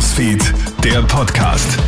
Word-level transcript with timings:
Newsfeed, 0.00 0.54
der 0.82 1.02
Podcast. 1.02 1.78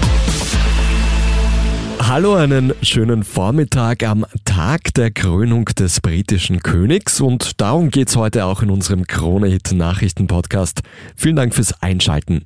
Hallo, 1.99 2.35
einen 2.35 2.75
schönen 2.83 3.25
Vormittag 3.25 4.03
am 4.03 4.27
Tag 4.45 4.93
der 4.93 5.11
Krönung 5.11 5.65
des 5.65 6.03
britischen 6.03 6.63
Königs 6.63 7.23
und 7.23 7.59
darum 7.59 7.89
geht's 7.89 8.15
heute 8.15 8.45
auch 8.45 8.61
in 8.61 8.69
unserem 8.69 9.07
Krone-Hit 9.07 9.73
Nachrichten-Podcast. 9.73 10.83
Vielen 11.17 11.37
Dank 11.37 11.55
fürs 11.55 11.83
Einschalten. 11.83 12.45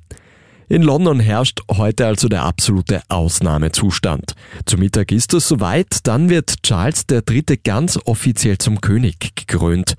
In 0.69 0.83
London 0.83 1.19
herrscht 1.19 1.59
heute 1.69 2.05
also 2.05 2.29
der 2.29 2.43
absolute 2.43 3.01
Ausnahmezustand. 3.09 4.35
Zum 4.65 4.79
Mittag 4.79 5.11
ist 5.11 5.33
es 5.33 5.49
soweit, 5.49 5.99
dann 6.03 6.29
wird 6.29 6.63
Charles 6.63 7.03
III. 7.11 7.43
ganz 7.61 7.99
offiziell 8.05 8.57
zum 8.57 8.79
König 8.79 9.35
gekrönt. 9.35 9.95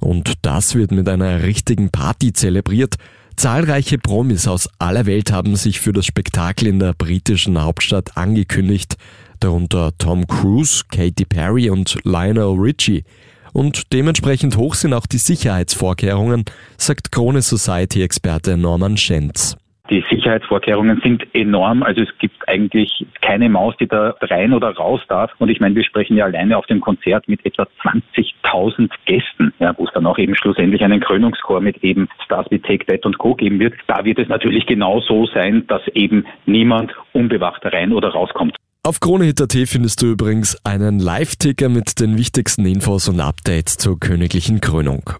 Und 0.00 0.32
das 0.42 0.74
wird 0.74 0.90
mit 0.90 1.08
einer 1.08 1.44
richtigen 1.44 1.90
Party 1.90 2.32
zelebriert. 2.32 2.96
Zahlreiche 3.36 3.98
Promis 3.98 4.46
aus 4.46 4.68
aller 4.78 5.06
Welt 5.06 5.32
haben 5.32 5.56
sich 5.56 5.80
für 5.80 5.92
das 5.92 6.06
Spektakel 6.06 6.68
in 6.68 6.78
der 6.78 6.92
britischen 6.92 7.62
Hauptstadt 7.62 8.16
angekündigt, 8.16 8.96
darunter 9.40 9.92
Tom 9.98 10.26
Cruise, 10.26 10.82
Katy 10.90 11.24
Perry 11.24 11.70
und 11.70 11.98
Lionel 12.04 12.56
Richie. 12.58 13.04
Und 13.52 13.92
dementsprechend 13.92 14.56
hoch 14.56 14.74
sind 14.74 14.94
auch 14.94 15.06
die 15.06 15.18
Sicherheitsvorkehrungen, 15.18 16.44
sagt 16.78 17.12
Krone 17.12 17.42
Society-Experte 17.42 18.56
Norman 18.56 18.96
Schenz. 18.96 19.56
Die 19.92 20.02
Sicherheitsvorkehrungen 20.08 21.02
sind 21.02 21.22
enorm. 21.34 21.82
Also 21.82 22.00
es 22.00 22.08
gibt 22.18 22.48
eigentlich 22.48 23.04
keine 23.20 23.50
Maus, 23.50 23.74
die 23.78 23.86
da 23.86 24.14
rein 24.22 24.54
oder 24.54 24.74
raus 24.74 25.02
darf. 25.06 25.30
Und 25.38 25.50
ich 25.50 25.60
meine, 25.60 25.74
wir 25.74 25.84
sprechen 25.84 26.16
ja 26.16 26.24
alleine 26.24 26.56
auf 26.56 26.64
dem 26.64 26.80
Konzert 26.80 27.28
mit 27.28 27.44
etwa 27.44 27.68
20.000 27.82 28.90
Gästen, 29.04 29.52
ja, 29.58 29.74
wo 29.76 29.84
es 29.84 29.92
dann 29.92 30.06
auch 30.06 30.16
eben 30.16 30.34
schlussendlich 30.34 30.82
einen 30.82 31.00
Krönungschor 31.00 31.60
mit 31.60 31.84
eben 31.84 32.08
Stars 32.24 32.46
wie 32.48 32.58
Take 32.58 32.86
That 32.86 33.04
und 33.04 33.18
Co. 33.18 33.34
geben 33.34 33.60
wird. 33.60 33.74
Da 33.86 34.02
wird 34.02 34.18
es 34.18 34.28
natürlich 34.28 34.64
genau 34.64 35.02
so 35.02 35.26
sein, 35.26 35.66
dass 35.66 35.86
eben 35.88 36.24
niemand 36.46 36.94
unbewacht 37.12 37.62
rein 37.66 37.92
oder 37.92 38.08
rauskommt. 38.08 38.56
Auf 38.84 38.98
KroneHit.at 38.98 39.52
findest 39.66 40.00
du 40.00 40.06
übrigens 40.06 40.56
einen 40.64 41.00
Live-Ticker 41.00 41.68
mit 41.68 42.00
den 42.00 42.16
wichtigsten 42.16 42.64
Infos 42.64 43.10
und 43.10 43.20
Updates 43.20 43.76
zur 43.76 44.00
königlichen 44.00 44.62
Krönung. 44.62 45.10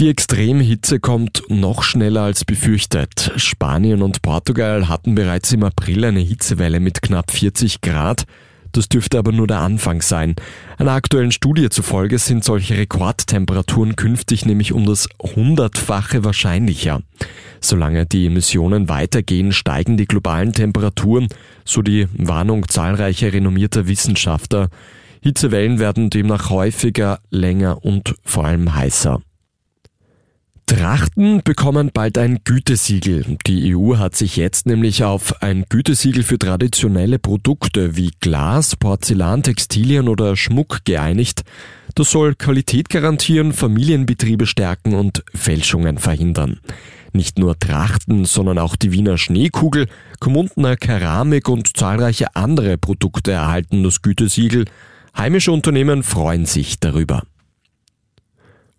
Die 0.00 0.08
extreme 0.08 0.62
Hitze 0.62 1.00
kommt 1.00 1.42
noch 1.48 1.82
schneller 1.82 2.22
als 2.22 2.44
befürchtet. 2.44 3.32
Spanien 3.34 4.00
und 4.02 4.22
Portugal 4.22 4.88
hatten 4.88 5.16
bereits 5.16 5.52
im 5.52 5.64
April 5.64 6.04
eine 6.04 6.20
Hitzewelle 6.20 6.78
mit 6.78 7.02
knapp 7.02 7.32
40 7.32 7.80
Grad. 7.80 8.24
Das 8.70 8.88
dürfte 8.88 9.18
aber 9.18 9.32
nur 9.32 9.48
der 9.48 9.58
Anfang 9.58 10.00
sein. 10.00 10.36
Einer 10.76 10.92
aktuellen 10.92 11.32
Studie 11.32 11.68
zufolge 11.68 12.20
sind 12.20 12.44
solche 12.44 12.78
Rekordtemperaturen 12.78 13.96
künftig 13.96 14.46
nämlich 14.46 14.72
um 14.72 14.86
das 14.86 15.08
hundertfache 15.20 16.22
wahrscheinlicher. 16.22 17.02
Solange 17.60 18.06
die 18.06 18.26
Emissionen 18.26 18.88
weitergehen, 18.88 19.50
steigen 19.50 19.96
die 19.96 20.06
globalen 20.06 20.52
Temperaturen, 20.52 21.26
so 21.64 21.82
die 21.82 22.06
Warnung 22.16 22.68
zahlreicher 22.68 23.32
renommierter 23.32 23.88
Wissenschaftler. 23.88 24.68
Hitzewellen 25.22 25.80
werden 25.80 26.08
demnach 26.08 26.50
häufiger, 26.50 27.18
länger 27.30 27.84
und 27.84 28.14
vor 28.22 28.44
allem 28.44 28.76
heißer. 28.76 29.20
Trachten 30.78 31.42
bekommen 31.42 31.90
bald 31.92 32.18
ein 32.18 32.38
Gütesiegel. 32.44 33.36
Die 33.48 33.74
EU 33.74 33.96
hat 33.96 34.14
sich 34.14 34.36
jetzt 34.36 34.64
nämlich 34.66 35.02
auf 35.02 35.42
ein 35.42 35.64
Gütesiegel 35.68 36.22
für 36.22 36.38
traditionelle 36.38 37.18
Produkte 37.18 37.96
wie 37.96 38.12
Glas, 38.20 38.76
Porzellan, 38.76 39.42
Textilien 39.42 40.06
oder 40.06 40.36
Schmuck 40.36 40.84
geeinigt. 40.84 41.42
Das 41.96 42.12
soll 42.12 42.36
Qualität 42.36 42.90
garantieren, 42.90 43.52
Familienbetriebe 43.52 44.46
stärken 44.46 44.94
und 44.94 45.24
Fälschungen 45.34 45.98
verhindern. 45.98 46.60
Nicht 47.12 47.40
nur 47.40 47.58
Trachten, 47.58 48.24
sondern 48.24 48.58
auch 48.58 48.76
die 48.76 48.92
Wiener 48.92 49.18
Schneekugel, 49.18 49.88
Kommuntener 50.20 50.76
Keramik 50.76 51.48
und 51.48 51.76
zahlreiche 51.76 52.36
andere 52.36 52.78
Produkte 52.78 53.32
erhalten 53.32 53.82
das 53.82 54.00
Gütesiegel. 54.00 54.64
Heimische 55.16 55.50
Unternehmen 55.50 56.04
freuen 56.04 56.46
sich 56.46 56.78
darüber. 56.78 57.24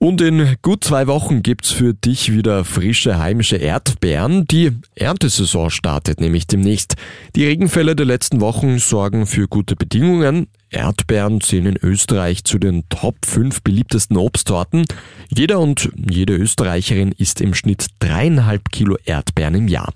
Und 0.01 0.21
in 0.21 0.55
gut 0.61 0.85
zwei 0.85 1.07
Wochen 1.07 1.43
gibt's 1.43 1.71
für 1.71 1.93
dich 1.93 2.31
wieder 2.31 2.63
frische 2.63 3.19
heimische 3.19 3.57
Erdbeeren. 3.57 4.45
Die 4.45 4.71
Erntesaison 4.95 5.69
startet 5.69 6.21
nämlich 6.21 6.47
demnächst. 6.47 6.95
Die 7.35 7.45
Regenfälle 7.45 7.97
der 7.97 8.05
letzten 8.05 8.39
Wochen 8.39 8.79
sorgen 8.79 9.25
für 9.25 9.49
gute 9.49 9.75
Bedingungen. 9.75 10.47
Erdbeeren 10.71 11.41
zählen 11.41 11.65
in 11.65 11.77
Österreich 11.81 12.43
zu 12.43 12.59
den 12.59 12.83
Top 12.89 13.25
5 13.25 13.61
beliebtesten 13.61 14.17
Obstsorten. 14.17 14.85
Jeder 15.29 15.59
und 15.59 15.89
jede 16.09 16.35
Österreicherin 16.35 17.11
isst 17.17 17.41
im 17.41 17.53
Schnitt 17.53 17.87
dreieinhalb 17.99 18.71
Kilo 18.71 18.97
Erdbeeren 19.05 19.55
im 19.55 19.67
Jahr. 19.67 19.93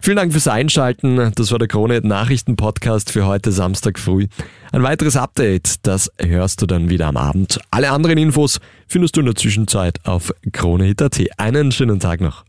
Vielen 0.00 0.16
Dank 0.16 0.32
fürs 0.32 0.48
Einschalten. 0.48 1.32
Das 1.34 1.52
war 1.52 1.58
der 1.58 1.68
Krone 1.68 2.00
Nachrichten 2.00 2.56
Podcast 2.56 3.10
für 3.10 3.26
heute 3.26 3.52
Samstag 3.52 3.98
früh. 3.98 4.26
Ein 4.72 4.82
weiteres 4.82 5.16
Update, 5.16 5.86
das 5.86 6.10
hörst 6.18 6.62
du 6.62 6.66
dann 6.66 6.90
wieder 6.90 7.06
am 7.06 7.16
Abend. 7.16 7.58
Alle 7.70 7.90
anderen 7.90 8.18
Infos 8.18 8.60
findest 8.86 9.16
du 9.16 9.20
in 9.20 9.26
der 9.26 9.34
Zwischenzeit 9.34 10.04
auf 10.04 10.32
KroneHit.at. 10.52 11.20
Einen 11.38 11.72
schönen 11.72 12.00
Tag 12.00 12.20
noch. 12.20 12.44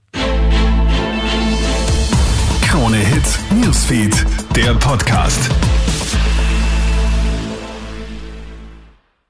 Krone 2.61 2.97
Hits, 2.97 3.39
Newsfeed, 3.51 4.25
der 4.55 4.73
Podcast. 4.75 5.49